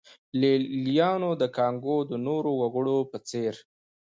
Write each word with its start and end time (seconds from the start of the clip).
لېلیانو 0.39 1.31
د 1.41 1.43
کانګو 1.57 1.97
د 2.09 2.11
نورو 2.27 2.51
وګړو 2.61 2.97
په 3.11 3.17
څېر. 3.29 3.53